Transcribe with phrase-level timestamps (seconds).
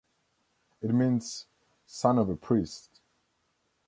[0.81, 1.45] It means
[1.85, 3.01] "son of a priest".